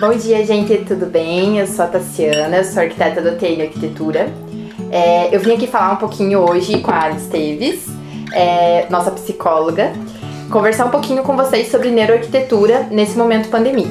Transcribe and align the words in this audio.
Bom 0.00 0.16
dia, 0.16 0.46
gente, 0.46 0.78
tudo 0.78 1.04
bem? 1.04 1.58
Eu 1.58 1.66
sou 1.66 1.84
a 1.84 1.88
Tassiana, 1.88 2.64
sou 2.64 2.82
arquiteta 2.82 3.20
do 3.20 3.36
TI 3.36 3.60
Arquitetura. 3.60 4.32
É, 4.90 5.28
eu 5.30 5.38
vim 5.38 5.52
aqui 5.52 5.66
falar 5.66 5.92
um 5.92 5.96
pouquinho 5.96 6.38
hoje 6.38 6.78
com 6.78 6.90
a 6.90 7.02
Alice 7.02 7.24
Esteves, 7.26 7.86
é, 8.32 8.86
nossa 8.88 9.10
psicóloga, 9.10 9.92
conversar 10.50 10.86
um 10.86 10.90
pouquinho 10.90 11.22
com 11.22 11.36
vocês 11.36 11.70
sobre 11.70 11.90
neuroarquitetura 11.90 12.88
nesse 12.90 13.18
momento 13.18 13.50
pandemia. 13.50 13.90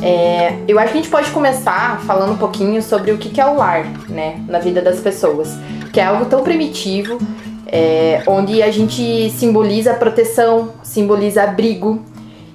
É, 0.00 0.54
eu 0.68 0.78
acho 0.78 0.92
que 0.92 0.98
a 0.98 1.02
gente 1.02 1.10
pode 1.10 1.28
começar 1.32 2.00
falando 2.02 2.34
um 2.34 2.38
pouquinho 2.38 2.80
sobre 2.80 3.10
o 3.10 3.18
que 3.18 3.40
é 3.40 3.46
o 3.46 3.56
lar, 3.56 3.84
né, 4.08 4.40
na 4.46 4.60
vida 4.60 4.80
das 4.80 5.00
pessoas, 5.00 5.58
que 5.92 5.98
é 5.98 6.04
algo 6.04 6.26
tão 6.26 6.44
primitivo, 6.44 7.18
é, 7.66 8.22
onde 8.28 8.62
a 8.62 8.70
gente 8.70 9.28
simboliza 9.30 9.92
proteção, 9.92 10.68
simboliza 10.84 11.42
abrigo, 11.42 12.00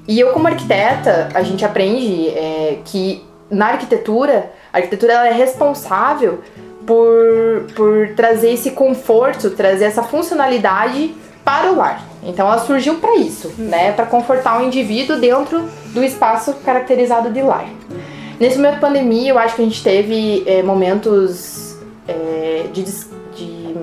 e 0.07 0.19
eu, 0.19 0.31
como 0.31 0.47
arquiteta, 0.47 1.29
a 1.33 1.41
gente 1.41 1.65
aprende 1.65 2.29
é, 2.29 2.79
que 2.85 3.23
na 3.49 3.67
arquitetura, 3.67 4.51
a 4.71 4.77
arquitetura 4.77 5.13
ela 5.13 5.27
é 5.27 5.33
responsável 5.33 6.41
por, 6.85 7.65
por 7.75 8.09
trazer 8.15 8.51
esse 8.51 8.71
conforto, 8.71 9.49
trazer 9.51 9.85
essa 9.85 10.03
funcionalidade 10.03 11.13
para 11.43 11.71
o 11.71 11.75
lar. 11.75 12.03
Então 12.23 12.47
ela 12.47 12.59
surgiu 12.59 12.95
para 12.95 13.15
isso, 13.15 13.51
né? 13.57 13.91
Para 13.91 14.05
confortar 14.05 14.59
o 14.59 14.65
indivíduo 14.65 15.19
dentro 15.19 15.67
do 15.93 16.03
espaço 16.03 16.53
caracterizado 16.63 17.31
de 17.31 17.41
lar. 17.41 17.65
Nesse 18.39 18.57
momento 18.57 18.75
de 18.75 18.81
pandemia, 18.81 19.29
eu 19.31 19.39
acho 19.39 19.55
que 19.55 19.61
a 19.61 19.65
gente 19.65 19.83
teve 19.83 20.43
é, 20.45 20.61
momentos 20.61 21.77
é, 22.07 22.65
de, 22.73 22.83
de 22.83 23.75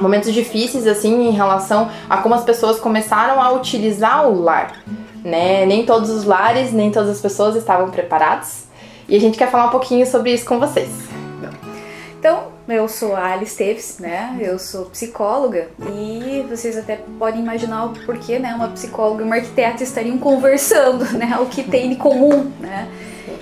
momentos 0.00 0.32
difíceis 0.32 0.86
assim 0.86 1.28
em 1.28 1.32
relação 1.32 1.90
a 2.08 2.18
como 2.18 2.34
as 2.34 2.44
pessoas 2.44 2.78
começaram 2.78 3.42
a 3.42 3.52
utilizar 3.52 4.28
o 4.28 4.40
lar 4.42 4.82
né? 5.24 5.64
Nem 5.66 5.84
todos 5.84 6.10
os 6.10 6.24
lares, 6.24 6.72
nem 6.72 6.90
todas 6.90 7.10
as 7.10 7.20
pessoas 7.20 7.56
estavam 7.56 7.90
preparados. 7.90 8.64
E 9.08 9.16
a 9.16 9.20
gente 9.20 9.36
quer 9.36 9.50
falar 9.50 9.66
um 9.66 9.70
pouquinho 9.70 10.06
sobre 10.06 10.32
isso 10.32 10.44
com 10.44 10.58
vocês. 10.58 10.90
Então, 12.18 12.52
eu 12.68 12.88
sou 12.88 13.16
a 13.16 13.32
Alice 13.32 13.56
Teves, 13.56 13.98
né? 13.98 14.38
Eu 14.40 14.56
sou 14.56 14.84
psicóloga 14.86 15.68
e 15.92 16.46
vocês 16.48 16.78
até 16.78 17.00
podem 17.18 17.40
imaginar 17.40 17.86
o 17.86 17.90
porquê, 18.06 18.38
né? 18.38 18.54
Uma 18.54 18.68
psicóloga 18.68 19.22
e 19.22 19.26
uma 19.26 19.34
arquiteta 19.34 19.82
estariam 19.82 20.16
conversando, 20.18 21.04
né? 21.18 21.36
O 21.40 21.46
que 21.46 21.64
tem 21.64 21.90
de 21.90 21.96
comum, 21.96 22.52
né? 22.60 22.88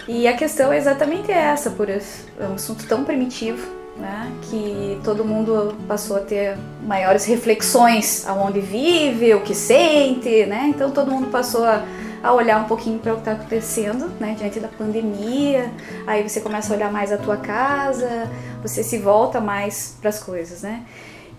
E 0.09 0.27
a 0.27 0.33
questão 0.33 0.73
é 0.73 0.79
exatamente 0.79 1.31
essa, 1.31 1.71
por 1.71 1.91
é 1.91 2.01
um 2.41 2.55
assunto 2.55 2.87
tão 2.87 3.05
primitivo, 3.05 3.80
né? 3.97 4.33
Que 4.43 5.01
todo 5.05 5.25
mundo 5.25 5.75
passou 5.87 6.17
a 6.17 6.21
ter 6.21 6.57
maiores 6.83 7.25
reflexões 7.25 8.27
aonde 8.27 8.61
vive, 8.61 9.35
o 9.35 9.43
que 9.43 9.55
sente, 9.55 10.47
né? 10.47 10.67
Então 10.69 10.91
todo 10.91 11.11
mundo 11.11 11.29
passou 11.29 11.65
a, 11.65 11.85
a 12.23 12.33
olhar 12.33 12.59
um 12.59 12.65
pouquinho 12.65 12.99
para 12.99 13.13
o 13.13 13.17
que 13.17 13.21
está 13.23 13.33
acontecendo, 13.33 14.11
né? 14.19 14.35
Diante 14.39 14.61
da 14.61 14.69
pandemia, 14.69 15.71
aí 16.07 16.27
você 16.29 16.41
começa 16.41 16.73
a 16.73 16.77
olhar 16.77 16.93
mais 16.93 17.13
a 17.13 17.19
tua 17.19 17.37
casa, 17.37 18.31
você 18.63 18.83
se 18.83 18.99
volta 18.99 19.41
mais 19.41 19.97
para 20.01 20.09
as 20.09 20.23
coisas, 20.23 20.63
né? 20.63 20.83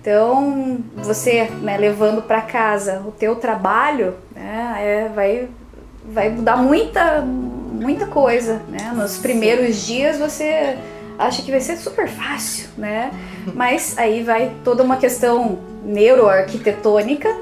Então 0.01 0.79
você, 0.95 1.43
né, 1.61 1.77
levando 1.77 2.23
para 2.23 2.41
casa 2.41 3.03
o 3.05 3.11
teu 3.11 3.35
trabalho, 3.35 4.15
né? 4.35 4.75
É, 4.79 5.09
vai 5.13 5.49
vai 6.03 6.29
mudar 6.29 6.57
muita 6.57 7.21
muita 7.21 8.07
coisa, 8.07 8.61
né? 8.67 8.91
Nos 8.95 9.17
primeiros 9.17 9.85
dias 9.85 10.17
você 10.17 10.77
acha 11.21 11.41
que 11.41 11.51
vai 11.51 11.59
ser 11.59 11.77
super 11.77 12.07
fácil, 12.07 12.69
né? 12.77 13.11
Mas 13.53 13.97
aí 13.97 14.23
vai 14.23 14.51
toda 14.63 14.83
uma 14.83 14.97
questão 14.97 15.59
neuroarquitetônica 15.83 17.35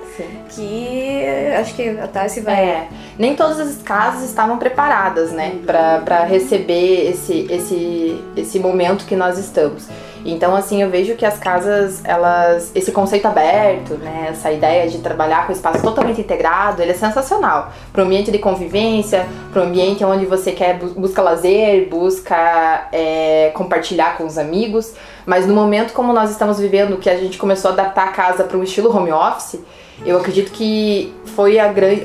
que 0.49 1.25
acho 1.59 1.75
que 1.75 1.89
a 1.89 2.07
Tassi 2.07 2.41
vai. 2.41 2.55
É, 2.55 2.87
nem 3.17 3.35
todas 3.35 3.59
as 3.59 3.81
casas 3.81 4.29
estavam 4.29 4.57
preparadas, 4.57 5.31
né, 5.31 5.55
para 5.65 6.23
receber 6.23 7.09
esse, 7.09 7.47
esse, 7.49 8.23
esse 8.35 8.59
momento 8.59 9.05
que 9.05 9.15
nós 9.15 9.37
estamos. 9.37 9.87
Então, 10.25 10.55
assim, 10.55 10.81
eu 10.81 10.89
vejo 10.89 11.15
que 11.15 11.25
as 11.25 11.39
casas, 11.39 12.03
elas, 12.03 12.71
esse 12.75 12.91
conceito 12.91 13.27
aberto, 13.27 13.95
né, 13.95 14.27
essa 14.29 14.51
ideia 14.51 14.89
de 14.89 14.99
trabalhar 14.99 15.47
com 15.47 15.53
espaço 15.53 15.81
totalmente 15.81 16.21
integrado, 16.21 16.81
ele 16.81 16.91
é 16.91 16.95
sensacional. 16.95 17.71
Para 17.91 18.03
o 18.03 18.05
ambiente 18.05 18.31
de 18.31 18.37
convivência, 18.37 19.27
para 19.51 19.61
o 19.61 19.65
ambiente 19.65 20.03
onde 20.03 20.25
você 20.25 20.51
quer 20.51 20.77
busca 20.77 21.21
lazer, 21.21 21.87
busca 21.89 22.87
é, 22.91 23.51
compartilhar 23.53 24.17
com 24.17 24.25
os 24.25 24.37
amigos. 24.37 24.93
Mas 25.25 25.45
no 25.45 25.53
momento 25.53 25.93
como 25.93 26.11
nós 26.13 26.31
estamos 26.31 26.59
vivendo, 26.59 26.97
que 26.97 27.09
a 27.09 27.17
gente 27.17 27.37
começou 27.37 27.71
a 27.71 27.73
adaptar 27.73 28.07
a 28.07 28.11
casa 28.11 28.43
para 28.43 28.57
um 28.57 28.63
estilo 28.63 28.95
home 28.95 29.11
office, 29.11 29.59
eu 30.05 30.17
acredito 30.17 30.51
que 30.51 31.13
foi 31.35 31.59
a 31.59 31.71
grande 31.71 32.03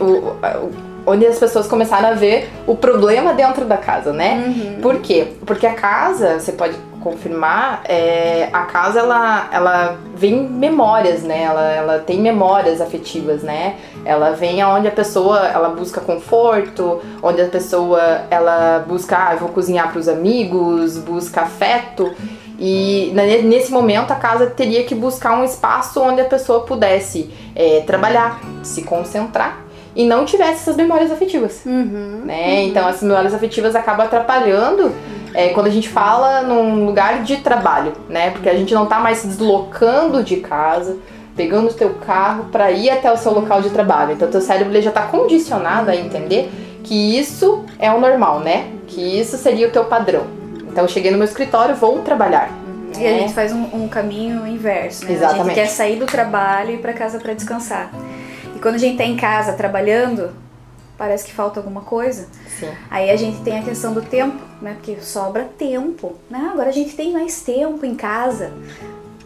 onde 1.07 1.27
as 1.27 1.39
pessoas 1.39 1.67
começaram 1.67 2.09
a 2.09 2.13
ver 2.13 2.51
o 2.67 2.77
problema 2.77 3.35
dentro 3.35 3.65
da 3.65 3.77
casa, 3.77 4.13
né? 4.13 4.45
Uhum. 4.47 4.81
Por 4.81 5.01
quê? 5.01 5.29
Porque 5.45 5.67
a 5.67 5.75
casa, 5.75 6.41
você 6.41 6.53
pode 6.53 6.77
confirmar, 7.01 7.83
é, 7.85 8.49
a 8.51 8.63
casa 8.63 9.01
ela, 9.01 9.49
ela 9.53 9.99
vem 10.17 10.49
memórias, 10.49 11.23
né? 11.23 11.43
Ela, 11.43 11.73
ela 11.73 11.99
tem 11.99 12.19
memórias 12.19 12.81
afetivas, 12.81 13.43
né? 13.43 13.77
Ela 14.07 14.31
vem 14.31 14.63
aonde 14.63 14.89
a 14.89 14.91
pessoa 14.91 15.47
ela 15.47 15.69
busca 15.69 16.01
conforto, 16.01 17.03
onde 17.23 17.43
a 17.43 17.49
pessoa 17.49 18.23
ela 18.31 18.83
busca, 18.89 19.17
ah, 19.17 19.37
vou 19.37 19.51
cozinhar 19.51 19.91
para 19.91 19.99
os 19.99 20.09
amigos, 20.09 20.97
busca 20.97 21.43
afeto. 21.43 22.15
E 22.59 23.13
nesse 23.45 23.71
momento 23.71 24.13
a 24.13 24.17
casa 24.17 24.47
teria 24.47 24.85
que 24.85 24.95
buscar 24.95 25.39
um 25.39 25.45
espaço 25.45 26.01
onde 26.01 26.21
a 26.21 26.25
pessoa 26.25 26.61
pudesse 26.61 27.29
é, 27.55 27.81
trabalhar, 27.81 28.41
se 28.63 28.83
concentrar 28.83 29.64
e 29.95 30.05
não 30.05 30.25
tivesse 30.25 30.55
essas 30.55 30.77
memórias 30.77 31.11
afetivas. 31.11 31.63
Uhum, 31.65 32.23
né? 32.25 32.61
Uhum. 32.61 32.69
Então 32.69 32.87
as 32.87 33.03
memórias 33.03 33.35
afetivas 33.35 33.77
acabam 33.77 34.07
atrapalhando 34.07 34.93
é, 35.33 35.49
quando 35.51 35.67
a 35.67 35.71
gente 35.71 35.89
fala 35.89 36.43
num 36.43 36.85
lugar 36.85 37.23
de 37.23 37.39
trabalho, 37.39 37.93
né? 38.09 38.31
Porque 38.31 38.49
a 38.49 38.55
gente 38.55 38.75
não 38.75 38.87
tá 38.87 38.99
mais 38.99 39.19
se 39.19 39.27
deslocando 39.27 40.23
de 40.23 40.37
casa, 40.37 40.97
pegando 41.37 41.71
o 41.71 41.73
teu 41.75 41.95
carro 41.95 42.47
para 42.51 42.71
ir 42.71 42.91
até 42.91 43.13
o 43.13 43.17
seu 43.17 43.33
local 43.33 43.63
de 43.63 43.71
trabalho. 43.71 44.13
Então 44.13 44.29
teu 44.29 44.41
cérebro 44.41 44.81
já 44.81 44.91
tá 44.91 45.03
condicionado 45.03 45.91
a 45.91 45.97
entender 45.97 46.51
que 46.83 47.19
isso 47.19 47.65
é 47.79 47.91
o 47.91 48.01
normal, 48.01 48.41
né? 48.41 48.69
Que 48.87 49.01
isso 49.01 49.37
seria 49.37 49.69
o 49.69 49.71
teu 49.71 49.85
padrão. 49.85 50.25
Então 50.69 50.85
eu 50.85 50.89
cheguei 50.89 51.11
no 51.11 51.19
meu 51.19 51.27
escritório, 51.27 51.75
vou 51.75 52.01
trabalhar. 52.01 52.51
E 52.99 53.05
a 53.05 53.19
gente 53.19 53.33
faz 53.33 53.53
um, 53.53 53.65
um 53.73 53.89
caminho 53.89 54.47
inverso, 54.47 55.05
né? 55.05 55.13
Exatamente. 55.13 55.41
A 55.41 55.45
gente 55.47 55.55
quer 55.55 55.67
sair 55.67 55.97
do 55.97 56.07
trabalho 56.07 56.71
e 56.71 56.75
ir 56.75 56.79
para 56.79 56.93
casa 56.93 57.19
para 57.19 57.33
descansar 57.33 57.91
quando 58.65 58.77
a 58.77 58.79
gente 58.79 58.97
tá 58.97 59.05
em 59.05 59.15
casa 59.15 59.53
trabalhando, 59.53 60.31
parece 60.97 61.27
que 61.27 61.35
falta 61.35 61.61
alguma 61.61 61.83
coisa. 61.83 62.29
Sim. 62.59 62.71
Aí 62.91 63.11
a 63.11 63.17
gente 63.17 63.43
tem 63.43 63.59
a 63.59 63.63
questão 63.63 63.93
do 63.93 64.01
tempo, 64.01 64.43
né? 64.63 64.73
Porque 64.73 65.03
sobra 65.03 65.45
tempo, 65.45 66.15
né? 66.31 66.49
Agora 66.51 66.71
a 66.71 66.73
gente 66.73 66.97
tem 66.97 67.13
mais 67.13 67.43
tempo 67.43 67.85
em 67.85 67.95
casa. 67.95 68.55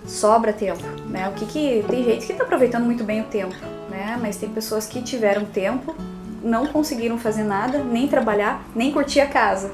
Sobra 0.04 0.52
tempo, 0.52 0.82
né? 1.08 1.28
O 1.28 1.34
que 1.34 1.46
que 1.46 1.84
tem 1.88 2.02
gente 2.02 2.26
que 2.26 2.34
tá 2.34 2.42
aproveitando 2.42 2.82
muito 2.82 3.04
bem 3.04 3.20
o 3.20 3.26
tempo, 3.26 3.54
né? 3.88 4.18
Mas 4.20 4.38
tem 4.38 4.48
pessoas 4.48 4.86
que 4.86 5.00
tiveram 5.02 5.44
tempo, 5.44 5.94
não 6.42 6.66
conseguiram 6.66 7.16
fazer 7.16 7.44
nada, 7.44 7.78
nem 7.78 8.08
trabalhar, 8.08 8.64
nem 8.74 8.90
curtir 8.90 9.20
a 9.20 9.26
casa, 9.28 9.70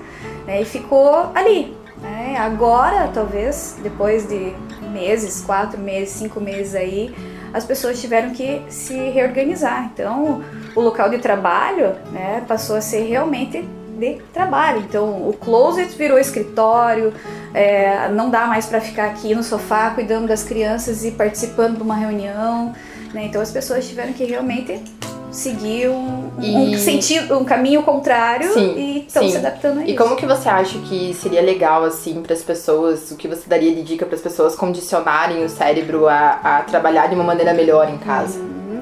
né? 0.47 0.61
E 0.61 0.67
ficou 0.67 1.31
ali. 1.35 1.75
Né? 2.03 2.37
Agora, 2.37 3.09
talvez, 3.15 3.79
depois 3.83 4.29
de 4.29 4.53
meses, 4.93 5.41
quatro 5.41 5.81
meses, 5.81 6.11
cinco 6.11 6.39
meses 6.39 6.75
aí, 6.75 7.15
as 7.55 7.65
pessoas 7.65 8.01
tiveram 8.01 8.31
que 8.31 8.61
se 8.69 8.95
reorganizar. 9.11 9.89
Então, 9.95 10.43
o 10.75 10.81
local 10.81 11.09
de 11.09 11.19
trabalho 11.19 11.95
né, 12.11 12.45
passou 12.49 12.75
a 12.75 12.81
ser 12.81 13.05
realmente 13.05 13.65
de 13.97 14.17
trabalho. 14.33 14.81
Então, 14.81 15.29
o 15.29 15.33
closet 15.33 15.97
virou 15.97 16.19
escritório, 16.19 17.15
é, 17.55 18.09
não 18.09 18.29
dá 18.29 18.47
mais 18.47 18.67
para 18.67 18.81
ficar 18.81 19.05
aqui 19.05 19.37
no 19.37 19.45
sofá 19.45 19.91
cuidando 19.91 20.27
das 20.27 20.43
crianças 20.43 21.05
e 21.05 21.13
participando 21.13 21.77
de 21.77 21.83
uma 21.85 21.95
reunião. 21.95 22.75
Né? 23.15 23.27
Então, 23.27 23.41
as 23.41 23.53
pessoas 23.53 23.89
tiveram 23.89 24.13
que 24.13 24.25
realmente 24.25 24.83
seguir 25.31 25.91
um, 25.91 26.24
e... 26.41 26.57
um 26.57 26.79
sentido, 26.79 27.39
um 27.39 27.45
caminho 27.45 27.83
contrário 27.83 28.53
sim, 28.53 28.75
e 28.77 29.07
estão 29.07 29.29
se 29.29 29.37
adaptando 29.37 29.79
a 29.79 29.83
isso. 29.83 29.93
E 29.93 29.97
como 29.97 30.17
que 30.17 30.27
você 30.27 30.49
acha 30.49 30.79
que 30.81 31.15
seria 31.15 31.41
legal 31.41 31.85
assim 31.85 32.23
para 32.23 32.33
as 32.33 32.43
pessoas, 32.43 33.11
o 33.11 33.17
que 33.17 33.29
você 33.29 33.49
daria 33.49 33.75
de 33.75 33.83
dica 33.83 34.05
para 34.05 34.17
as 34.17 34.23
pessoas 34.23 34.57
condicionarem 34.57 35.45
o 35.45 35.49
cérebro 35.49 36.09
a, 36.09 36.41
a, 36.43 36.63
trabalhar 36.63 37.09
de 37.09 37.15
uma 37.15 37.25
maneira 37.25 37.55
melhor 37.55 37.89
em 37.89 37.99
casa? 37.99 38.39
Uhum. 38.39 38.81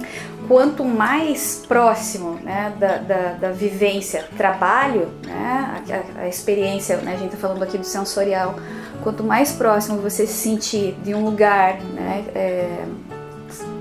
Quanto 0.48 0.84
mais 0.84 1.62
próximo 1.66 2.38
né, 2.42 2.72
da, 2.78 2.96
da, 2.96 3.32
da 3.32 3.50
vivência, 3.50 4.26
trabalho, 4.36 5.08
né, 5.24 5.82
a, 6.16 6.22
a, 6.22 6.28
experiência, 6.28 6.96
né, 6.98 7.14
a 7.14 7.16
gente 7.16 7.34
está 7.34 7.38
falando 7.38 7.62
aqui 7.62 7.78
do 7.78 7.86
sensorial, 7.86 8.56
quanto 9.02 9.22
mais 9.22 9.52
próximo 9.52 9.98
você 9.98 10.26
se 10.26 10.34
sentir 10.34 10.96
de 11.02 11.14
um 11.14 11.24
lugar, 11.24 11.80
né, 11.80 12.24
é, 12.34 12.84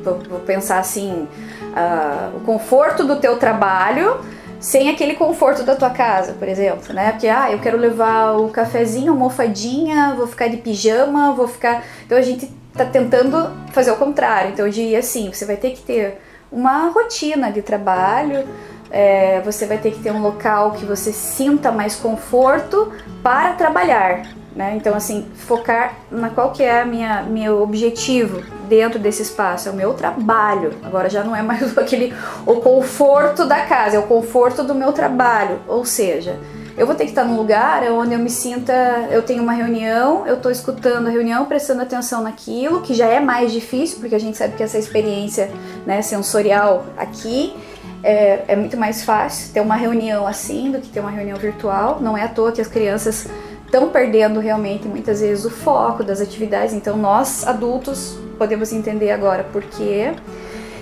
vou, 0.04 0.20
vou 0.30 0.40
pensar 0.40 0.80
assim, 0.80 1.28
uh, 1.72 2.38
o 2.38 2.40
conforto 2.42 3.04
do 3.04 3.18
teu 3.18 3.38
trabalho 3.38 4.20
sem 4.62 4.92
aquele 4.92 5.16
conforto 5.16 5.64
da 5.64 5.76
tua 5.76 5.90
casa, 5.90 6.34
por 6.34 6.48
exemplo, 6.48 6.94
né? 6.94 7.12
Porque 7.12 7.28
ah, 7.28 7.52
eu 7.52 7.58
quero 7.58 7.78
levar 7.78 8.34
o 8.34 8.50
cafezinho, 8.50 9.12
almofadinha, 9.12 10.14
vou 10.16 10.28
ficar 10.28 10.50
de 10.50 10.58
pijama, 10.58 11.34
vou 11.34 11.48
ficar. 11.48 11.84
Então 12.06 12.16
a 12.16 12.22
gente 12.22 12.48
tá 12.72 12.86
tentando 12.86 13.50
fazer 13.72 13.90
o 13.90 13.96
contrário. 13.96 14.52
Então 14.52 14.70
diria 14.70 15.00
assim, 15.00 15.34
você 15.34 15.46
vai 15.46 15.58
ter 15.58 15.72
que 15.72 15.82
ter 15.82 16.22
uma 16.52 16.90
rotina 16.90 17.52
de 17.52 17.64
trabalho, 17.64 18.48
é, 18.92 19.42
você 19.42 19.66
vai 19.66 19.80
ter 19.80 19.92
que 19.92 20.00
ter 20.00 20.12
um 20.12 20.22
local 20.22 20.74
que 20.74 20.86
você 20.86 21.12
sinta 21.12 21.72
mais 21.72 21.96
conforto 21.96 22.94
para 23.24 23.54
trabalhar. 23.54 24.28
Né? 24.56 24.76
Então, 24.76 24.94
assim, 24.94 25.26
focar 25.34 25.96
na 26.12 26.30
qual 26.30 26.52
que 26.52 26.62
é 26.62 26.82
a 26.82 26.86
minha 26.86 27.24
meu 27.24 27.64
objetivo 27.64 28.44
dentro 28.72 28.98
desse 28.98 29.22
espaço, 29.22 29.68
é 29.68 29.72
o 29.72 29.76
meu 29.76 29.94
trabalho. 29.94 30.72
Agora 30.82 31.10
já 31.10 31.26
não 31.26 31.36
é 31.36 31.42
mais 31.42 31.76
aquele 31.78 32.14
o 32.46 32.56
conforto 32.62 33.46
da 33.46 33.66
casa, 33.66 33.98
é 33.98 34.00
o 34.00 34.04
conforto 34.04 34.64
do 34.64 34.74
meu 34.74 34.94
trabalho. 34.94 35.60
Ou 35.68 35.84
seja, 35.84 36.40
eu 36.78 36.88
vou 36.88 36.96
ter 36.96 37.04
que 37.04 37.10
estar 37.10 37.26
num 37.26 37.36
lugar 37.36 37.84
onde 37.92 38.14
eu 38.14 38.20
me 38.20 38.30
sinta, 38.30 38.74
eu 39.12 39.22
tenho 39.22 39.44
uma 39.44 39.52
reunião, 39.52 40.26
eu 40.26 40.36
estou 40.36 40.50
escutando 40.50 41.08
a 41.08 41.10
reunião, 41.10 41.44
prestando 41.46 41.82
atenção 41.82 42.24
naquilo, 42.24 42.80
que 42.80 42.94
já 42.94 43.08
é 43.08 43.20
mais 43.20 43.52
difícil, 43.52 44.00
porque 44.00 44.16
a 44.16 44.20
gente 44.20 44.38
sabe 44.38 44.56
que 44.56 44.64
essa 44.64 44.78
experiência 44.78 45.52
né, 45.86 46.02
sensorial 46.02 46.86
aqui 46.98 47.54
é, 48.02 48.46
é 48.48 48.56
muito 48.56 48.78
mais 48.78 49.04
fácil 49.04 49.54
ter 49.54 49.60
uma 49.60 49.76
reunião 49.76 50.26
assim 50.26 50.72
do 50.72 50.80
que 50.80 50.88
ter 50.88 51.02
uma 51.02 51.12
reunião 51.12 51.38
virtual. 51.38 52.00
Não 52.00 52.18
é 52.18 52.24
à 52.24 52.30
toa 52.30 52.54
que 52.54 52.62
as 52.62 52.70
crianças 52.70 53.28
estão 53.66 53.90
perdendo 53.90 54.40
realmente 54.40 54.88
muitas 54.88 55.20
vezes 55.20 55.44
o 55.44 55.50
foco 55.50 56.06
das 56.06 56.22
atividades. 56.22 56.74
Então 56.74 56.96
nós 56.96 57.46
adultos 57.46 58.18
podemos 58.42 58.74
entender 58.74 59.12
agora 59.12 59.46
porque 59.54 60.12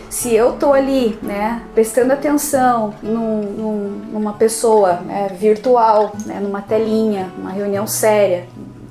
se 0.10 0.34
eu 0.34 0.54
tô 0.54 0.72
ali, 0.72 1.20
né, 1.22 1.62
prestando 1.74 2.14
atenção 2.14 2.94
num, 3.04 3.42
num, 3.42 4.02
numa 4.14 4.32
pessoa 4.32 4.94
né, 5.02 5.28
virtual, 5.38 6.14
né, 6.26 6.40
numa 6.40 6.62
telinha, 6.62 7.30
uma 7.38 7.52
reunião 7.52 7.86
séria 7.86 8.48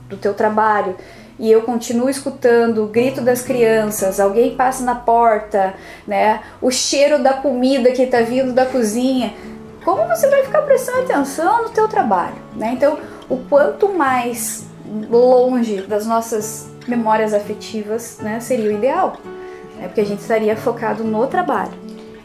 do 0.06 0.18
teu 0.18 0.34
trabalho, 0.34 0.94
e 1.38 1.50
eu 1.50 1.62
continuo 1.62 2.10
escutando 2.10 2.84
o 2.84 2.88
grito 2.88 3.22
das 3.22 3.40
crianças, 3.40 4.20
alguém 4.20 4.54
passa 4.54 4.84
na 4.84 4.94
porta, 4.94 5.72
né, 6.06 6.40
o 6.60 6.70
cheiro 6.70 7.22
da 7.22 7.32
comida 7.32 7.90
que 7.92 8.02
está 8.02 8.20
vindo 8.20 8.52
da 8.52 8.66
cozinha, 8.66 9.32
como 9.82 10.06
você 10.06 10.28
vai 10.28 10.44
ficar 10.44 10.60
prestando 10.60 10.98
atenção 10.98 11.62
no 11.62 11.70
teu 11.70 11.88
trabalho, 11.88 12.36
né? 12.54 12.72
Então, 12.74 12.98
o 13.30 13.38
quanto 13.38 13.88
mais 13.88 14.66
longe 15.08 15.80
das 15.82 16.04
nossas 16.04 16.68
memórias 16.88 17.34
afetivas, 17.34 18.18
né, 18.20 18.40
seria 18.40 18.68
o 18.68 18.72
ideal, 18.72 19.16
né? 19.76 19.86
Porque 19.86 20.00
a 20.00 20.06
gente 20.06 20.20
estaria 20.20 20.56
focado 20.56 21.04
no 21.04 21.26
trabalho. 21.26 21.72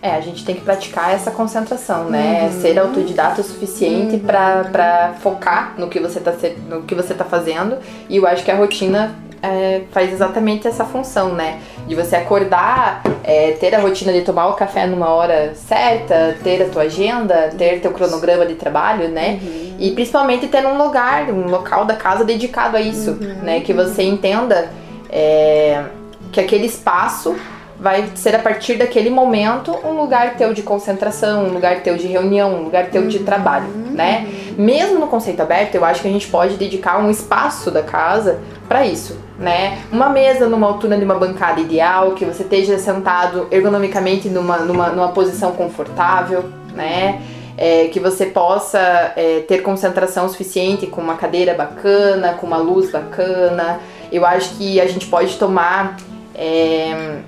É, 0.01 0.11
a 0.15 0.19
gente 0.19 0.43
tem 0.43 0.53
que 0.53 0.61
praticar 0.61 1.13
essa 1.13 1.31
concentração, 1.31 2.09
né? 2.09 2.43
Uhum. 2.43 2.61
Ser 2.61 2.77
autodidata 2.77 3.39
o 3.39 3.43
suficiente 3.43 4.15
uhum. 4.15 4.19
para 4.19 5.15
focar 5.21 5.75
no 5.77 5.87
que 5.87 5.97
você 5.97 6.19
está 6.19 6.33
no 6.67 6.83
que 6.83 6.93
você 6.93 7.13
tá 7.13 7.23
fazendo. 7.23 7.77
E 8.09 8.17
eu 8.17 8.27
acho 8.27 8.43
que 8.43 8.51
a 8.51 8.55
rotina 8.55 9.15
é, 9.43 9.81
faz 9.91 10.13
exatamente 10.13 10.65
essa 10.69 10.85
função, 10.85 11.33
né? 11.33 11.59
De 11.85 11.93
você 11.93 12.15
acordar, 12.15 13.03
é, 13.25 13.51
ter 13.51 13.75
a 13.75 13.79
rotina 13.79 14.13
de 14.13 14.21
tomar 14.21 14.47
o 14.47 14.53
café 14.53 14.87
numa 14.87 15.09
hora 15.09 15.53
certa, 15.53 16.37
ter 16.41 16.63
a 16.63 16.69
tua 16.69 16.83
agenda, 16.83 17.53
ter 17.57 17.81
teu 17.81 17.91
cronograma 17.91 18.45
de 18.45 18.55
trabalho, 18.55 19.09
né? 19.09 19.39
Uhum. 19.43 19.75
E 19.79 19.91
principalmente 19.91 20.47
ter 20.47 20.65
um 20.65 20.77
lugar, 20.77 21.29
um 21.29 21.49
local 21.49 21.83
da 21.83 21.95
casa 21.95 22.23
dedicado 22.23 22.77
a 22.77 22.81
isso, 22.81 23.11
uhum. 23.11 23.43
né? 23.43 23.59
Que 23.59 23.73
você 23.73 24.03
entenda 24.03 24.69
é, 25.09 25.83
que 26.31 26.39
aquele 26.39 26.65
espaço 26.65 27.35
vai 27.83 28.11
ser 28.15 28.33
a 28.33 28.39
partir 28.39 28.75
daquele 28.75 29.09
momento 29.09 29.77
um 29.83 29.91
lugar 29.91 30.37
teu 30.37 30.53
de 30.53 30.61
concentração, 30.63 31.47
um 31.47 31.53
lugar 31.53 31.83
teu 31.83 31.97
de 31.97 32.07
reunião, 32.07 32.55
um 32.55 32.63
lugar 32.63 32.89
teu 32.89 33.05
de 33.09 33.19
trabalho, 33.19 33.65
uhum. 33.65 33.91
né? 33.91 34.25
Mesmo 34.57 34.99
no 34.99 35.07
conceito 35.07 35.41
aberto, 35.41 35.75
eu 35.75 35.83
acho 35.83 36.01
que 36.01 36.07
a 36.07 36.11
gente 36.11 36.25
pode 36.27 36.55
dedicar 36.55 36.97
um 37.03 37.11
espaço 37.11 37.69
da 37.69 37.83
casa 37.83 38.39
para 38.69 38.85
isso, 38.85 39.19
né? 39.37 39.79
Uma 39.91 40.07
mesa 40.07 40.47
numa 40.47 40.65
altura 40.65 40.95
de 40.95 41.03
uma 41.03 41.15
bancada 41.15 41.59
ideal, 41.59 42.11
que 42.11 42.23
você 42.23 42.43
esteja 42.43 42.79
sentado 42.79 43.49
ergonomicamente 43.51 44.29
numa, 44.29 44.59
numa, 44.59 44.87
numa 44.87 45.09
posição 45.09 45.51
confortável, 45.51 46.45
né? 46.73 47.21
É, 47.57 47.89
que 47.89 47.99
você 47.99 48.27
possa 48.27 48.79
é, 49.17 49.43
ter 49.45 49.61
concentração 49.61 50.29
suficiente 50.29 50.87
com 50.87 51.01
uma 51.01 51.15
cadeira 51.15 51.53
bacana, 51.53 52.35
com 52.35 52.47
uma 52.47 52.57
luz 52.57 52.89
bacana. 52.89 53.81
Eu 54.09 54.25
acho 54.25 54.55
que 54.55 54.79
a 54.79 54.87
gente 54.87 55.05
pode 55.07 55.35
tomar 55.35 55.97
é, 56.33 57.19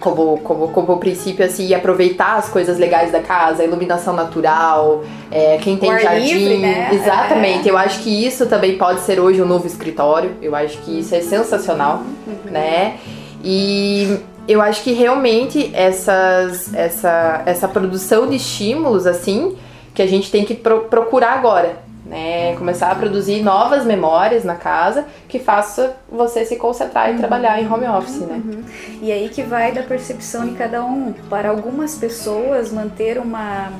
como, 0.00 0.38
como, 0.40 0.68
como 0.68 0.98
princípio, 0.98 1.44
assim, 1.44 1.72
aproveitar 1.74 2.36
as 2.36 2.48
coisas 2.48 2.78
legais 2.78 3.10
da 3.10 3.20
casa, 3.20 3.62
a 3.62 3.66
iluminação 3.66 4.14
natural, 4.14 5.02
é, 5.30 5.58
quem 5.58 5.76
tem 5.76 5.90
jardim. 5.98 6.34
Livre, 6.34 6.58
né? 6.58 6.90
Exatamente. 6.92 7.68
É. 7.68 7.72
Eu 7.72 7.78
acho 7.78 8.00
que 8.00 8.26
isso 8.26 8.46
também 8.46 8.76
pode 8.76 9.00
ser 9.00 9.18
hoje 9.20 9.40
um 9.40 9.46
novo 9.46 9.66
escritório. 9.66 10.36
Eu 10.42 10.54
acho 10.54 10.78
que 10.78 11.00
isso 11.00 11.14
é 11.14 11.20
sensacional, 11.20 12.02
uhum. 12.26 12.50
né? 12.50 12.98
E 13.42 14.18
eu 14.46 14.60
acho 14.60 14.82
que 14.82 14.92
realmente 14.92 15.70
essas, 15.74 16.72
essa, 16.74 17.42
essa 17.46 17.68
produção 17.68 18.26
de 18.26 18.36
estímulos, 18.36 19.06
assim, 19.06 19.56
que 19.94 20.02
a 20.02 20.06
gente 20.06 20.30
tem 20.30 20.44
que 20.44 20.54
pro 20.54 20.80
procurar 20.82 21.32
agora 21.32 21.85
né? 22.08 22.54
Começar 22.56 22.90
a 22.90 22.94
produzir 22.94 23.42
novas 23.42 23.84
memórias 23.84 24.44
na 24.44 24.54
casa 24.54 25.04
que 25.28 25.38
faça 25.38 25.96
você 26.10 26.44
se 26.44 26.56
concentrar 26.56 27.12
e 27.12 27.18
trabalhar 27.18 27.60
em 27.60 27.70
home 27.70 27.86
office, 27.86 28.20
né? 28.20 28.40
Uhum. 28.44 28.62
E 29.02 29.10
aí 29.10 29.28
que 29.28 29.42
vai 29.42 29.72
da 29.72 29.82
percepção 29.82 30.46
de 30.46 30.54
cada 30.54 30.84
um. 30.84 31.12
Para 31.28 31.50
algumas 31.50 31.96
pessoas 31.96 32.72
manter 32.72 33.18
uma, 33.18 33.72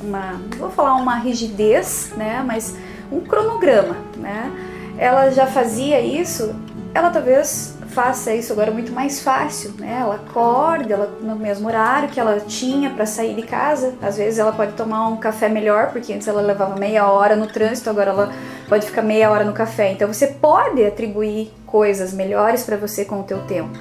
uma, 0.00 0.40
vou 0.58 0.70
falar 0.70 0.94
uma 0.94 1.16
rigidez, 1.16 2.12
né? 2.16 2.42
Mas 2.46 2.76
um 3.10 3.20
cronograma, 3.20 3.96
né? 4.16 4.50
Ela 4.96 5.30
já 5.30 5.46
fazia 5.46 6.00
isso, 6.00 6.54
ela 6.94 7.10
talvez 7.10 7.71
faça 7.92 8.34
isso 8.34 8.52
agora 8.52 8.70
muito 8.70 8.92
mais 8.92 9.20
fácil, 9.20 9.72
né? 9.78 9.98
Ela 10.00 10.16
acorda 10.16 10.92
ela, 10.92 11.18
no 11.20 11.36
mesmo 11.36 11.68
horário 11.68 12.08
que 12.08 12.18
ela 12.18 12.40
tinha 12.40 12.90
para 12.90 13.06
sair 13.06 13.34
de 13.34 13.42
casa. 13.42 13.94
Às 14.02 14.16
vezes 14.16 14.38
ela 14.38 14.52
pode 14.52 14.72
tomar 14.72 15.08
um 15.08 15.16
café 15.16 15.48
melhor, 15.48 15.92
porque 15.92 16.12
antes 16.12 16.26
ela 16.26 16.42
levava 16.42 16.78
meia 16.78 17.06
hora 17.06 17.36
no 17.36 17.46
trânsito, 17.46 17.90
agora 17.90 18.10
ela 18.10 18.32
pode 18.68 18.86
ficar 18.86 19.02
meia 19.02 19.30
hora 19.30 19.44
no 19.44 19.52
café. 19.52 19.92
Então 19.92 20.12
você 20.12 20.26
pode 20.26 20.84
atribuir 20.84 21.52
coisas 21.66 22.12
melhores 22.12 22.64
para 22.64 22.76
você 22.76 23.04
com 23.04 23.20
o 23.20 23.24
teu 23.24 23.38
tempo. 23.42 23.78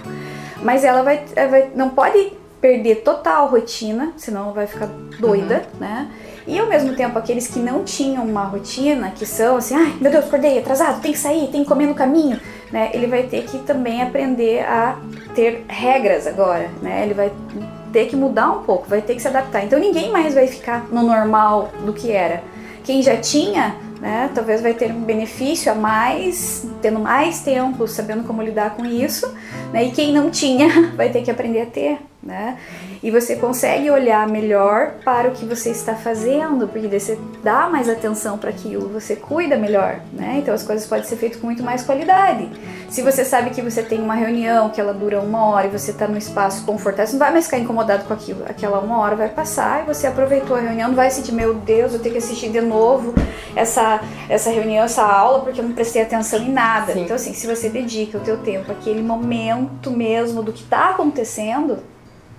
Mas 0.61 0.83
ela 0.83 1.01
vai, 1.01 1.23
ela 1.35 1.49
vai 1.49 1.71
não 1.75 1.89
pode 1.89 2.33
perder 2.61 2.97
total 2.97 3.47
rotina, 3.47 4.13
senão 4.17 4.43
ela 4.43 4.53
vai 4.53 4.67
ficar 4.67 4.87
doida, 5.19 5.63
uhum. 5.73 5.79
né? 5.79 6.11
E 6.45 6.59
ao 6.59 6.67
mesmo 6.67 6.95
tempo, 6.95 7.17
aqueles 7.17 7.47
que 7.47 7.59
não 7.59 7.83
tinham 7.83 8.23
uma 8.23 8.43
rotina, 8.43 9.11
que 9.11 9.25
são 9.25 9.57
assim, 9.57 9.75
ai 9.75 9.95
meu 9.99 10.11
Deus, 10.11 10.25
acordei 10.25 10.59
atrasado, 10.59 11.01
tem 11.01 11.11
que 11.11 11.17
sair, 11.17 11.47
tem 11.51 11.63
que 11.63 11.69
comer 11.69 11.87
no 11.87 11.95
caminho, 11.95 12.39
né? 12.71 12.91
Ele 12.93 13.07
vai 13.07 13.23
ter 13.23 13.43
que 13.43 13.59
também 13.59 14.01
aprender 14.01 14.61
a 14.61 14.97
ter 15.35 15.65
regras 15.67 16.27
agora, 16.27 16.69
né? 16.81 17.03
Ele 17.03 17.13
vai 17.13 17.31
ter 17.91 18.07
que 18.07 18.15
mudar 18.15 18.51
um 18.51 18.63
pouco, 18.63 18.87
vai 18.87 19.01
ter 19.01 19.15
que 19.15 19.21
se 19.21 19.27
adaptar. 19.27 19.63
Então 19.63 19.79
ninguém 19.79 20.11
mais 20.11 20.33
vai 20.33 20.47
ficar 20.47 20.87
no 20.89 21.01
normal 21.03 21.71
do 21.85 21.93
que 21.93 22.11
era. 22.11 22.41
Quem 22.83 23.01
já 23.01 23.17
tinha, 23.17 23.75
né, 23.99 24.29
talvez 24.33 24.61
vai 24.61 24.73
ter 24.73 24.91
um 24.91 25.01
benefício 25.01 25.71
a 25.71 25.75
mais, 25.75 26.65
tendo 26.81 26.99
mais 26.99 27.41
tempo, 27.41 27.87
sabendo 27.87 28.23
como 28.23 28.41
lidar 28.41 28.71
com 28.71 28.85
isso, 28.85 29.31
né? 29.71 29.85
E 29.85 29.91
quem 29.91 30.11
não 30.11 30.31
tinha 30.31 30.91
vai 30.95 31.09
ter 31.09 31.21
que 31.21 31.29
aprender 31.29 31.61
a 31.61 31.65
ter, 31.65 31.99
né? 32.23 32.57
E 33.01 33.09
você 33.09 33.35
consegue 33.35 33.89
olhar 33.89 34.27
melhor 34.27 34.93
para 35.03 35.29
o 35.29 35.31
que 35.31 35.43
você 35.45 35.71
está 35.71 35.95
fazendo, 35.95 36.67
porque 36.67 36.87
você 36.87 37.17
dá 37.43 37.67
mais 37.67 37.89
atenção 37.89 38.37
para 38.37 38.51
aquilo, 38.51 38.87
você 38.89 39.15
cuida 39.15 39.57
melhor, 39.57 39.99
né? 40.13 40.35
Então 40.37 40.53
as 40.53 40.61
coisas 40.61 40.85
podem 40.85 41.03
ser 41.03 41.15
feitas 41.15 41.39
com 41.39 41.47
muito 41.47 41.63
mais 41.63 41.83
qualidade. 41.83 42.47
Se 42.89 43.01
você 43.01 43.25
sabe 43.25 43.49
que 43.49 43.61
você 43.61 43.81
tem 43.81 44.01
uma 44.01 44.13
reunião 44.13 44.69
que 44.69 44.79
ela 44.79 44.93
dura 44.93 45.19
uma 45.19 45.45
hora 45.45 45.67
e 45.67 45.69
você 45.69 45.91
está 45.91 46.07
num 46.07 46.17
espaço 46.17 46.63
confortável, 46.65 47.07
você 47.07 47.13
não 47.13 47.19
vai 47.19 47.31
mais 47.31 47.45
ficar 47.45 47.57
incomodado 47.57 48.03
com 48.03 48.13
aquilo. 48.13 48.43
Aquela 48.47 48.79
uma 48.79 48.99
hora 48.99 49.15
vai 49.15 49.29
passar 49.29 49.83
e 49.83 49.85
você 49.85 50.05
aproveitou 50.05 50.55
a 50.55 50.59
reunião, 50.59 50.89
não 50.89 50.95
vai 50.95 51.09
sentir, 51.09 51.31
meu 51.31 51.55
Deus, 51.55 51.93
eu 51.93 51.99
tenho 51.99 52.13
que 52.13 52.19
assistir 52.19 52.49
de 52.49 52.61
novo 52.61 53.15
essa, 53.55 54.01
essa 54.29 54.51
reunião, 54.51 54.83
essa 54.83 55.03
aula, 55.03 55.39
porque 55.39 55.59
eu 55.59 55.65
não 55.65 55.73
prestei 55.73 56.01
atenção 56.01 56.39
em 56.39 56.51
nada. 56.51 56.93
Sim. 56.93 57.03
Então, 57.03 57.15
assim, 57.15 57.33
se 57.33 57.47
você 57.47 57.69
dedica 57.69 58.17
o 58.17 58.21
teu 58.21 58.37
tempo 58.37 58.71
àquele 58.71 59.01
momento 59.01 59.89
mesmo 59.89 60.43
do 60.43 60.51
que 60.51 60.63
está 60.63 60.91
acontecendo, 60.91 61.79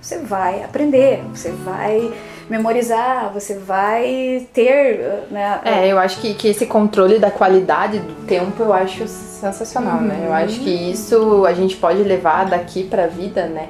você 0.02 0.18
vai 0.18 0.64
aprender, 0.64 1.23
você 1.32 1.52
vai 1.52 2.12
memorizar, 2.50 3.32
você 3.32 3.54
vai 3.54 4.47
ter, 4.52 5.28
né? 5.30 5.61
É, 5.64 5.87
eu 5.87 5.97
acho 5.97 6.21
que, 6.21 6.35
que 6.35 6.49
esse 6.49 6.66
controle 6.66 7.21
da 7.21 7.30
qualidade 7.30 8.00
do 8.00 8.26
tempo 8.26 8.64
eu 8.64 8.73
acho 8.73 9.06
sensacional, 9.06 9.99
uhum. 9.99 10.09
né? 10.09 10.25
Eu 10.26 10.32
acho 10.32 10.59
que 10.59 10.71
isso 10.71 11.47
a 11.47 11.52
gente 11.54 11.76
pode 11.76 12.02
levar 12.02 12.47
daqui 12.47 12.82
pra 12.82 13.06
vida, 13.06 13.47
né? 13.47 13.68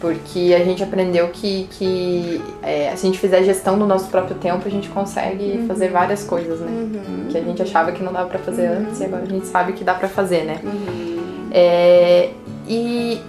Porque 0.00 0.54
a 0.58 0.64
gente 0.64 0.82
aprendeu 0.82 1.28
que, 1.28 1.68
que 1.72 2.40
é, 2.62 2.94
se 2.96 3.06
a 3.06 3.10
gente 3.10 3.18
fizer 3.18 3.42
gestão 3.42 3.78
do 3.78 3.84
nosso 3.84 4.08
próprio 4.08 4.36
tempo, 4.36 4.66
a 4.66 4.70
gente 4.70 4.88
consegue 4.88 5.58
uhum. 5.58 5.66
fazer 5.66 5.88
várias 5.88 6.24
coisas, 6.24 6.60
né? 6.60 6.70
Uhum. 6.70 7.26
Que 7.28 7.36
a 7.36 7.42
gente 7.42 7.60
achava 7.60 7.92
que 7.92 8.02
não 8.02 8.12
dava 8.12 8.28
para 8.30 8.38
fazer 8.38 8.70
uhum. 8.70 8.78
antes 8.78 9.00
e 9.00 9.04
agora 9.04 9.22
a 9.24 9.26
gente 9.26 9.46
sabe 9.46 9.74
que 9.74 9.84
dá 9.84 9.92
para 9.92 10.08
fazer, 10.08 10.44
né? 10.44 10.60
Uhum. 10.64 11.48
É, 11.52 12.30
e 12.66 13.20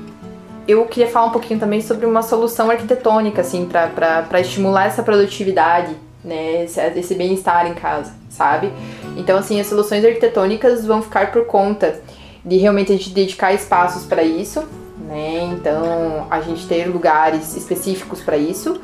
eu 0.70 0.86
queria 0.86 1.10
falar 1.10 1.28
um 1.28 1.32
pouquinho 1.32 1.60
também 1.60 1.82
sobre 1.82 2.06
uma 2.06 2.22
solução 2.22 2.70
arquitetônica, 2.70 3.42
assim, 3.42 3.66
para 3.66 4.40
estimular 4.40 4.86
essa 4.86 5.02
produtividade, 5.04 5.96
né, 6.24 6.64
esse, 6.64 6.80
esse 6.82 7.16
bem-estar 7.16 7.66
em 7.68 7.74
casa, 7.74 8.14
sabe? 8.30 8.72
Então, 9.16 9.38
assim, 9.38 9.60
as 9.60 9.68
soluções 9.68 10.04
arquitetônicas 10.04 10.86
vão 10.86 11.02
ficar 11.02 11.32
por 11.32 11.46
conta 11.46 12.00
de 12.44 12.58
realmente 12.58 12.92
a 12.92 12.96
gente 12.96 13.10
dedicar 13.12 13.54
espaços 13.54 14.06
para 14.06 14.24
isso, 14.24 14.64
né? 15.08 15.50
Então, 15.54 16.28
a 16.30 16.42
gente 16.42 16.68
ter 16.68 16.86
lugares 16.86 17.56
específicos 17.56 18.22
para 18.22 18.38
isso, 18.38 18.80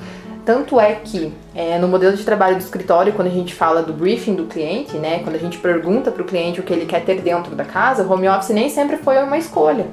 Tanto 0.46 0.80
é 0.80 0.94
que 0.94 1.34
é, 1.56 1.80
no 1.80 1.88
modelo 1.88 2.16
de 2.16 2.24
trabalho 2.24 2.56
do 2.56 2.62
escritório, 2.62 3.12
quando 3.14 3.30
a 3.30 3.32
gente 3.32 3.56
fala 3.56 3.82
do 3.82 3.92
briefing 3.92 4.36
do 4.36 4.44
cliente, 4.46 4.96
né, 4.96 5.20
quando 5.24 5.36
a 5.36 5.40
gente 5.40 5.58
pergunta 5.58 6.12
para 6.12 6.22
o 6.22 6.26
cliente 6.26 6.60
o 6.60 6.64
que 6.64 6.72
ele 6.72 6.86
quer 6.86 7.04
ter 7.04 7.20
dentro 7.20 7.56
da 7.56 7.66
casa, 7.66 8.04
o 8.04 8.12
home 8.12 8.30
office 8.30 8.50
nem 8.50 8.70
sempre 8.70 8.98
foi 8.98 9.18
uma 9.18 9.40
escolha. 9.40 9.88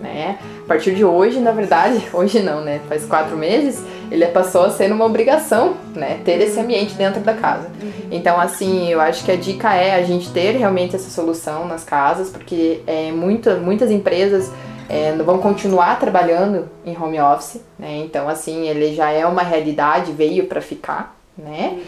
Né? 0.00 0.38
A 0.70 0.74
partir 0.74 0.94
de 0.94 1.04
hoje, 1.04 1.40
na 1.40 1.50
verdade, 1.50 2.00
hoje 2.14 2.40
não, 2.40 2.60
né? 2.60 2.80
Faz 2.88 3.04
quatro 3.04 3.36
meses, 3.36 3.82
ele 4.08 4.24
passou 4.26 4.66
a 4.66 4.70
ser 4.70 4.92
uma 4.92 5.04
obrigação, 5.04 5.74
né? 5.96 6.20
Ter 6.24 6.40
esse 6.40 6.60
ambiente 6.60 6.94
dentro 6.94 7.20
da 7.22 7.34
casa. 7.34 7.68
Uhum. 7.82 7.90
Então, 8.12 8.40
assim, 8.40 8.88
eu 8.88 9.00
acho 9.00 9.24
que 9.24 9.32
a 9.32 9.36
dica 9.36 9.74
é 9.74 9.96
a 9.96 10.04
gente 10.04 10.30
ter 10.30 10.52
realmente 10.52 10.94
essa 10.94 11.10
solução 11.10 11.66
nas 11.66 11.82
casas, 11.82 12.30
porque 12.30 12.82
é, 12.86 13.10
muito, 13.10 13.50
muitas 13.56 13.90
empresas 13.90 14.52
é, 14.88 15.12
vão 15.16 15.38
continuar 15.38 15.98
trabalhando 15.98 16.68
em 16.86 16.96
home 16.96 17.20
office, 17.20 17.60
né? 17.76 17.96
Então, 18.04 18.28
assim, 18.28 18.68
ele 18.68 18.94
já 18.94 19.10
é 19.10 19.26
uma 19.26 19.42
realidade, 19.42 20.12
veio 20.12 20.46
para 20.46 20.60
ficar, 20.60 21.16
né? 21.36 21.80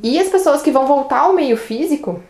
E 0.00 0.16
as 0.20 0.28
pessoas 0.28 0.62
que 0.62 0.70
vão 0.70 0.86
voltar 0.86 1.22
ao 1.22 1.32
meio 1.32 1.56
físico, 1.56 2.22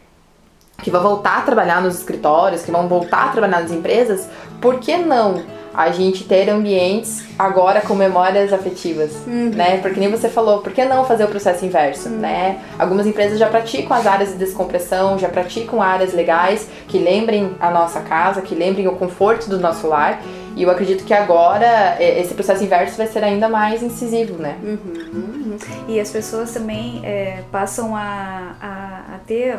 que 0.83 0.91
vão 0.91 1.03
voltar 1.03 1.41
a 1.41 1.43
trabalhar 1.43 1.83
nos 1.83 1.97
escritórios, 1.97 2.63
que 2.63 2.71
vão 2.71 2.89
voltar 2.89 3.27
a 3.27 3.29
trabalhar 3.29 3.61
nas 3.61 3.71
empresas, 3.71 4.27
por 4.59 4.81
que 4.81 4.97
não? 4.97 5.62
A 5.75 5.91
gente 5.91 6.25
ter 6.25 6.49
ambientes 6.51 7.25
agora 7.39 7.81
com 7.81 7.95
memórias 7.95 8.53
afetivas, 8.53 9.13
uhum. 9.27 9.51
né? 9.55 9.79
Porque 9.79 9.99
nem 9.99 10.11
você 10.11 10.29
falou, 10.29 10.61
por 10.61 10.73
que 10.73 10.85
não 10.85 11.05
fazer 11.05 11.25
o 11.25 11.29
processo 11.29 11.65
inverso, 11.65 12.09
uhum. 12.09 12.17
né? 12.17 12.61
Algumas 12.79 13.07
empresas 13.07 13.39
já 13.39 13.49
praticam 13.49 13.97
as 13.97 14.07
áreas 14.07 14.31
de 14.31 14.37
descompressão, 14.37 15.19
já 15.19 15.29
praticam 15.29 15.81
áreas 15.81 16.13
legais 16.13 16.69
que 16.89 16.99
lembrem 16.99 17.55
a 17.59 17.71
nossa 17.71 18.01
casa, 18.01 18.43
que 18.43 18.55
lembrem 18.55 18.87
o 18.87 18.93
conforto 18.93 19.49
do 19.49 19.59
nosso 19.59 19.87
lar. 19.87 20.21
E 20.55 20.63
eu 20.63 20.71
acredito 20.71 21.05
que 21.05 21.15
agora 21.15 21.97
esse 21.99 22.35
processo 22.35 22.63
inverso 22.63 22.99
vai 22.99 23.07
ser 23.07 23.25
ainda 23.25 23.49
mais 23.49 23.83
incisivo, 23.83 24.35
né? 24.35 24.59
Uhum. 24.63 24.79
uhum. 25.15 25.57
E 25.89 25.99
as 25.99 26.11
pessoas 26.11 26.53
também 26.53 27.01
é, 27.05 27.43
passam 27.51 27.97
a, 27.97 28.55
a, 28.61 29.15
a, 29.15 29.19
ter, 29.27 29.59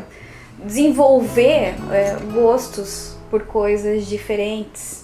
desenvolver 0.64 1.76
é, 1.92 2.16
gostos 2.32 3.16
por 3.30 3.48
coisas 3.48 4.06
diferentes? 4.06 5.03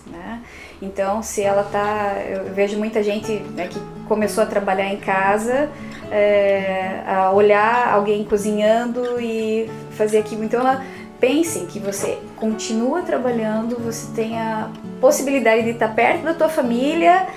Então, 0.82 1.22
se 1.22 1.42
ela 1.42 1.64
tá. 1.64 2.16
Eu 2.28 2.54
vejo 2.54 2.78
muita 2.78 3.04
gente 3.04 3.34
né, 3.56 3.68
que 3.68 3.80
começou 4.08 4.44
a 4.44 4.48
trabalhar 4.48 4.88
em 4.88 4.98
casa, 4.98 5.70
é, 6.10 7.02
a 7.06 7.32
olhar 7.32 7.94
alguém 7.94 8.24
cozinhando 8.24 9.20
e 9.20 9.70
fazer 9.92 10.20
aquilo. 10.20 10.44
Então, 10.44 10.62
ela 10.62 10.84
pense 11.20 11.60
que 11.66 11.80
você 11.80 12.18
continua 12.38 13.02
trabalhando, 13.02 13.78
você 13.78 14.08
tem 14.14 14.40
a 14.40 14.70
possibilidade 15.02 15.64
de 15.64 15.72
estar 15.72 15.94
perto 15.94 16.24
da 16.24 16.34
tua 16.34 16.50
família. 16.50 17.28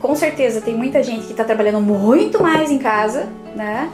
Com 0.00 0.14
certeza, 0.14 0.60
tem 0.60 0.74
muita 0.74 1.02
gente 1.02 1.26
que 1.26 1.32
está 1.32 1.44
trabalhando 1.44 1.80
muito 1.80 2.42
mais 2.42 2.70
em 2.70 2.78
casa, 2.78 3.28
né? 3.54 3.90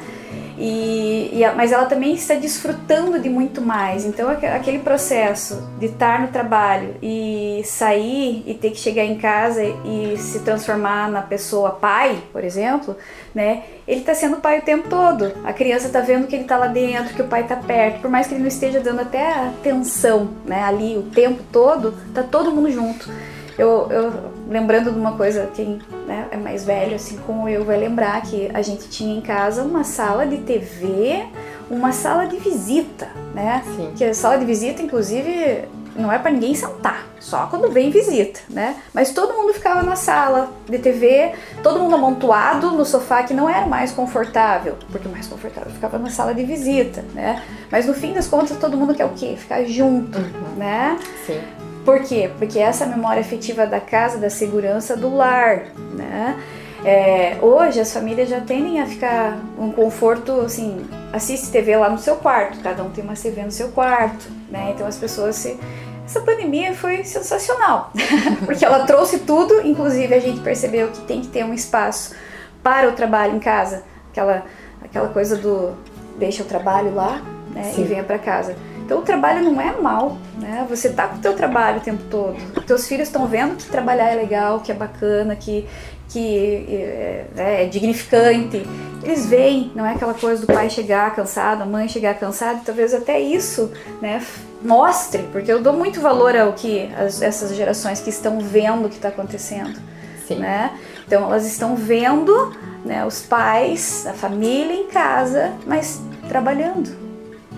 E, 0.65 1.41
e, 1.41 1.55
mas 1.57 1.73
ela 1.73 1.87
também 1.87 2.15
está 2.15 2.35
desfrutando 2.35 3.19
de 3.19 3.29
muito 3.29 3.61
mais. 3.61 4.05
Então, 4.05 4.31
aquele 4.31 4.79
processo 4.79 5.69
de 5.81 5.87
estar 5.87 6.21
no 6.21 6.29
trabalho 6.29 6.95
e 7.03 7.63
sair 7.65 8.45
e 8.47 8.55
ter 8.55 8.71
que 8.71 8.77
chegar 8.77 9.05
em 9.05 9.19
casa 9.19 9.61
e 9.61 10.15
se 10.17 10.39
transformar 10.39 11.11
na 11.11 11.21
pessoa 11.21 11.71
pai, 11.71 12.23
por 12.33 12.45
exemplo, 12.45 12.97
né? 13.35 13.65
Ele 13.89 14.03
está 14.03 14.15
sendo 14.15 14.37
pai 14.37 14.61
o 14.61 14.63
tempo 14.63 14.89
todo. 14.89 15.33
A 15.43 15.53
criança 15.53 15.89
está 15.89 15.99
vendo 16.01 16.29
que 16.29 16.37
ele 16.37 16.45
está 16.45 16.57
lá 16.57 16.69
dentro, 16.69 17.13
que 17.13 17.23
o 17.23 17.27
pai 17.27 17.43
está 17.43 17.57
perto, 17.57 18.01
por 18.01 18.09
mais 18.09 18.29
que 18.29 18.35
ele 18.35 18.43
não 18.43 18.49
esteja 18.49 18.79
dando 18.79 19.01
até 19.01 19.33
atenção, 19.33 20.29
né? 20.47 20.63
Ali 20.63 20.97
o 20.97 21.03
tempo 21.03 21.43
todo, 21.51 21.93
tá 22.15 22.23
todo 22.23 22.53
mundo 22.53 22.71
junto. 22.71 23.11
Eu, 23.59 23.89
eu 23.91 24.32
lembrando 24.53 24.93
de 24.93 24.99
uma 24.99 25.17
coisa, 25.17 25.51
quem 25.55 25.81
né, 26.07 26.29
é 26.31 26.37
mais 26.37 26.65
velho, 26.65 26.95
assim 26.95 27.17
como 27.27 27.49
eu, 27.49 27.65
vai 27.65 27.79
lembrar 27.79 28.21
que 28.23 28.51
a 28.53 28.61
gente 28.61 28.89
tinha 28.89 29.17
em 29.17 29.21
casa 29.21 29.63
uma 29.63 29.83
sala 29.83 30.27
de 30.27 30.39
TV, 30.39 31.25
uma 31.71 31.91
sala 31.93 32.27
de 32.27 32.37
visita, 32.37 33.09
né? 33.35 33.63
Sim. 33.65 33.93
Que 33.97 34.05
a 34.05 34.15
sala 34.15 34.37
de 34.37 34.45
visita, 34.45 34.83
inclusive, 34.83 35.65
não 35.97 36.13
é 36.13 36.19
para 36.19 36.31
ninguém 36.31 36.55
sentar, 36.55 37.07
só 37.19 37.47
quando 37.47 37.71
vem 37.71 37.91
visita, 37.91 38.41
né? 38.51 38.77
Mas 38.93 39.13
todo 39.13 39.33
mundo 39.35 39.55
ficava 39.55 39.83
na 39.83 39.97
sala 39.97 40.51
de 40.69 40.79
TV, 40.79 41.33
todo 41.63 41.81
mundo 41.81 41.95
amontoado 41.95 42.73
no 42.73 42.85
sofá 42.85 43.23
que 43.23 43.33
não 43.33 43.49
era 43.49 43.67
mais 43.67 43.91
confortável, 43.93 44.77
porque 44.91 45.09
o 45.09 45.11
mais 45.11 45.27
confortável 45.27 45.73
ficava 45.73 45.99
na 45.99 46.11
sala 46.11 46.35
de 46.35 46.45
visita, 46.45 47.03
né? 47.15 47.43
Mas 47.71 47.87
no 47.87 47.95
fim 47.95 48.13
das 48.13 48.27
contas 48.27 48.57
todo 48.59 48.77
mundo 48.77 48.95
quer 48.95 49.07
o 49.07 49.11
quê? 49.11 49.35
Ficar 49.37 49.65
junto, 49.65 50.19
uhum. 50.19 50.57
né? 50.57 50.99
Sim. 51.27 51.41
Por 51.85 52.01
quê? 52.01 52.31
Porque 52.39 52.59
essa 52.59 52.87
memória 52.87 53.21
afetiva 53.21 53.67
da 53.67 53.81
casa, 53.81 54.19
da 54.19 54.31
segurança 54.31 54.97
do 54.97 55.15
lar, 55.15 55.67
né? 55.95 56.41
É, 56.85 57.39
hoje 57.41 57.81
as 57.81 57.93
famílias 57.93 58.29
já 58.29 58.41
tendem 58.41 58.81
a 58.81 58.87
ficar 58.87 59.39
um 59.57 59.71
conforto 59.71 60.41
assim, 60.41 60.85
assiste 61.13 61.51
TV 61.51 61.77
lá 61.77 61.89
no 61.89 61.99
seu 61.99 62.17
quarto, 62.17 62.59
cada 62.61 62.83
um 62.83 62.91
tem 62.91 63.05
uma 63.05 63.15
TV 63.15 63.43
no 63.43 63.53
seu 63.53 63.69
quarto, 63.69 64.29
né? 64.51 64.73
Então 64.75 64.87
as 64.87 64.97
pessoas 64.97 65.37
se 65.37 65.59
essa 66.05 66.21
pandemia 66.21 66.75
foi 66.75 67.05
sensacional, 67.05 67.93
porque 68.45 68.65
ela 68.65 68.85
trouxe 68.85 69.21
tudo, 69.21 69.65
inclusive 69.65 70.13
a 70.13 70.19
gente 70.19 70.41
percebeu 70.41 70.89
que 70.89 71.01
tem 71.03 71.21
que 71.21 71.29
ter 71.29 71.45
um 71.45 71.55
espaço 71.55 72.17
para 72.65 72.89
o 72.89 72.93
trabalho 72.93 73.37
em 73.37 73.41
casa, 73.41 73.85
aquela 74.11 74.45
aquela 74.85 75.09
coisa 75.09 75.37
do 75.37 75.75
deixa 76.19 76.43
o 76.43 76.47
trabalho 76.47 76.93
lá, 76.95 77.23
né, 77.55 77.63
Sim. 77.75 77.83
e 77.83 77.85
venha 77.85 78.03
para 78.03 78.19
casa. 78.19 78.57
Então 78.85 78.99
o 78.99 79.03
trabalho 79.03 79.43
não 79.45 79.61
é 79.61 79.71
mal, 79.81 80.19
né? 80.43 80.67
Você 80.69 80.91
tá 80.91 81.07
com 81.07 81.17
o 81.17 81.21
teu 81.21 81.35
trabalho 81.35 81.79
o 81.79 81.81
tempo 81.81 82.03
todo. 82.11 82.37
Teus 82.67 82.87
filhos 82.87 83.09
estão 83.09 83.27
vendo 83.27 83.57
que 83.57 83.65
trabalhar 83.67 84.11
é 84.11 84.17
legal, 84.17 84.61
que 84.61 84.73
é 84.73 84.75
bacana, 84.75 85.37
que, 85.37 85.67
que 86.09 86.67
é, 86.69 87.27
é, 87.37 87.65
é 87.65 87.67
dignificante. 87.67 88.67
Eles 89.03 89.27
veem, 89.27 89.73
não 89.75 89.87
é 89.87 89.95
aquela 89.95 90.15
coisa 90.15 90.45
do 90.45 90.53
pai 90.53 90.69
chegar 90.69 91.15
cansado, 91.15 91.63
a 91.63 91.67
mãe 91.67 91.89
chegar 91.89 92.15
cansada, 92.15 92.61
talvez 92.65 92.93
até 92.93 93.21
isso, 93.21 93.73
né? 94.01 94.23
Mostre, 94.63 95.25
porque 95.33 95.51
eu 95.51 95.61
dou 95.63 95.73
muito 95.73 96.01
valor 96.01 96.37
ao 96.37 96.53
que 96.53 96.91
as, 96.97 97.23
essas 97.23 97.55
gerações 97.55 98.01
que 98.01 98.11
estão 98.11 98.41
vendo 98.41 98.87
o 98.87 98.89
que 98.89 98.97
está 98.97 99.09
acontecendo, 99.09 99.81
Sim. 100.27 100.37
né? 100.37 100.73
Então 101.07 101.25
elas 101.25 101.47
estão 101.47 101.75
vendo, 101.75 102.53
né? 102.85 103.05
Os 103.05 103.23
pais, 103.23 104.07
a 104.07 104.13
família 104.13 104.75
em 104.75 104.87
casa, 104.87 105.53
mas 105.67 106.01
trabalhando, 106.29 106.91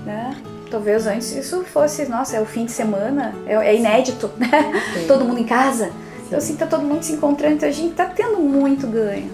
né? 0.05 0.35
Talvez 0.75 1.07
antes 1.07 1.31
isso 1.37 1.63
fosse, 1.63 2.05
nossa, 2.07 2.37
é 2.37 2.41
o 2.41 2.45
fim 2.45 2.65
de 2.65 2.73
semana, 2.73 3.33
é, 3.47 3.55
é 3.55 3.77
inédito, 3.77 4.29
né? 4.37 4.73
todo 5.07 5.25
mundo 5.25 5.39
em 5.39 5.45
casa. 5.45 5.85
Sim. 5.87 5.93
Então, 6.27 6.39
assim, 6.39 6.57
tá 6.57 6.67
todo 6.67 6.83
mundo 6.83 7.01
se 7.05 7.13
encontrando, 7.13 7.55
então 7.55 7.69
a 7.69 7.73
gente 7.73 7.95
tá 7.95 8.07
tendo 8.07 8.41
muito 8.41 8.85
ganho. 8.89 9.31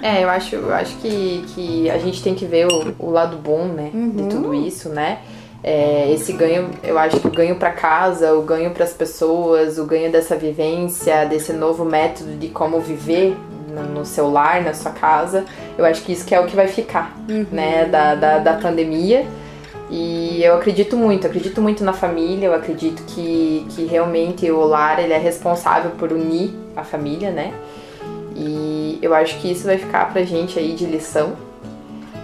É, 0.00 0.24
eu 0.24 0.30
acho, 0.30 0.54
eu 0.54 0.72
acho 0.72 0.96
que, 0.96 1.44
que 1.48 1.90
a 1.90 1.98
gente 1.98 2.22
tem 2.22 2.34
que 2.34 2.46
ver 2.46 2.66
o, 2.66 2.94
o 2.98 3.10
lado 3.10 3.36
bom, 3.36 3.66
né, 3.66 3.90
uhum. 3.92 4.08
de 4.08 4.22
tudo 4.34 4.54
isso, 4.54 4.88
né? 4.88 5.18
É, 5.62 6.10
esse 6.14 6.32
ganho, 6.32 6.70
eu 6.82 6.98
acho 6.98 7.20
que 7.20 7.26
o 7.26 7.30
ganho 7.30 7.56
para 7.56 7.72
casa, 7.72 8.32
o 8.32 8.40
ganho 8.40 8.70
para 8.70 8.84
as 8.84 8.94
pessoas, 8.94 9.76
o 9.76 9.84
ganho 9.84 10.10
dessa 10.10 10.34
vivência, 10.34 11.26
desse 11.26 11.52
novo 11.52 11.84
método 11.84 12.36
de 12.36 12.48
como 12.48 12.80
viver 12.80 13.36
no, 13.68 13.82
no 13.82 14.06
seu 14.06 14.30
lar, 14.30 14.62
na 14.62 14.72
sua 14.72 14.92
casa, 14.92 15.44
eu 15.76 15.84
acho 15.84 16.02
que 16.02 16.12
isso 16.12 16.24
que 16.24 16.34
é 16.34 16.40
o 16.40 16.46
que 16.46 16.56
vai 16.56 16.68
ficar, 16.68 17.14
uhum. 17.28 17.44
né, 17.52 17.84
da, 17.84 18.14
da, 18.14 18.38
da 18.38 18.54
pandemia. 18.54 19.26
E 19.90 20.40
eu 20.44 20.54
acredito 20.54 20.96
muito, 20.96 21.26
acredito 21.26 21.60
muito 21.60 21.82
na 21.82 21.92
família, 21.92 22.46
eu 22.46 22.54
acredito 22.54 23.02
que, 23.06 23.66
que 23.70 23.84
realmente 23.86 24.48
o 24.48 24.64
lar 24.64 25.00
ele 25.00 25.12
é 25.12 25.18
responsável 25.18 25.90
por 25.92 26.12
unir 26.12 26.54
a 26.76 26.84
família, 26.84 27.32
né? 27.32 27.52
E 28.36 28.98
eu 29.02 29.12
acho 29.12 29.38
que 29.40 29.50
isso 29.50 29.64
vai 29.64 29.78
ficar 29.78 30.12
pra 30.12 30.22
gente 30.22 30.58
aí 30.58 30.74
de 30.74 30.86
lição. 30.86 31.32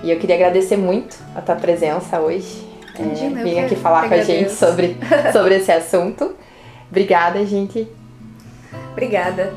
E 0.04 0.10
eu 0.10 0.18
queria 0.18 0.36
agradecer 0.36 0.76
muito 0.76 1.18
a 1.34 1.40
tua 1.40 1.56
presença 1.56 2.20
hoje. 2.20 2.64
Imagina, 2.96 3.40
é, 3.40 3.42
vim 3.42 3.58
aqui 3.58 3.74
falar 3.74 4.08
com 4.08 4.14
a 4.14 4.22
gente 4.22 4.52
sobre, 4.52 4.96
sobre 5.32 5.56
esse 5.56 5.72
assunto. 5.72 6.36
Obrigada, 6.88 7.44
gente. 7.44 7.88
Obrigada. 8.92 9.52